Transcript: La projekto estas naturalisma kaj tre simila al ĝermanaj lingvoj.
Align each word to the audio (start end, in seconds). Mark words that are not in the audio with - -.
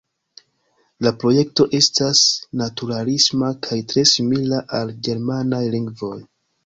La 1.07 1.11
projekto 1.23 1.67
estas 1.79 2.21
naturalisma 2.61 3.51
kaj 3.67 3.77
tre 3.93 4.05
simila 4.13 4.63
al 4.79 4.95
ĝermanaj 5.09 5.65
lingvoj. 5.77 6.15